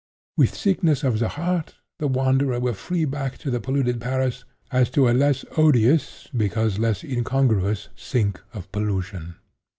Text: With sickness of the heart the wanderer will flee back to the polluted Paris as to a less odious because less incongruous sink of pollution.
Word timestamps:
With 0.35 0.55
sickness 0.55 1.03
of 1.03 1.19
the 1.19 1.27
heart 1.27 1.75
the 1.99 2.07
wanderer 2.07 2.59
will 2.59 2.73
flee 2.73 3.05
back 3.05 3.37
to 3.37 3.51
the 3.51 3.59
polluted 3.59 4.01
Paris 4.01 4.45
as 4.71 4.89
to 4.97 5.07
a 5.07 5.13
less 5.13 5.45
odious 5.57 6.27
because 6.35 6.79
less 6.79 7.03
incongruous 7.03 7.89
sink 7.95 8.41
of 8.51 8.71
pollution. 8.71 9.35